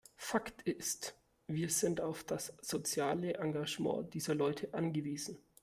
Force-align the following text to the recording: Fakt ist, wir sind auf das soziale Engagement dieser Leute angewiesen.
Fakt 0.17 0.63
ist, 0.63 1.13
wir 1.45 1.69
sind 1.69 2.01
auf 2.01 2.23
das 2.23 2.57
soziale 2.63 3.35
Engagement 3.35 4.11
dieser 4.15 4.33
Leute 4.33 4.73
angewiesen. 4.73 5.37